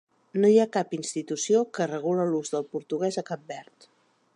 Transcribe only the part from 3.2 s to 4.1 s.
a Cap Verd.